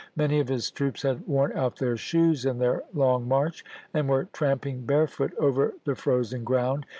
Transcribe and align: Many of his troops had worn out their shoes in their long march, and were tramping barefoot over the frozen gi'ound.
Many 0.15 0.39
of 0.39 0.47
his 0.47 0.71
troops 0.71 1.03
had 1.03 1.27
worn 1.27 1.51
out 1.53 1.75
their 1.77 1.95
shoes 1.95 2.43
in 2.43 2.57
their 2.57 2.81
long 2.91 3.27
march, 3.27 3.63
and 3.93 4.09
were 4.09 4.29
tramping 4.33 4.83
barefoot 4.83 5.31
over 5.37 5.75
the 5.85 5.93
frozen 5.93 6.43
gi'ound. 6.43 6.85